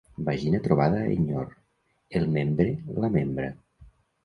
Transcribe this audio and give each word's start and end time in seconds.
Vagina 0.27 0.61
trobada 0.67 1.01
a 1.01 1.11
enyor: 1.17 1.51
el 2.21 2.27
membre 2.39 2.67
la 3.05 3.13
membra. 3.21 3.49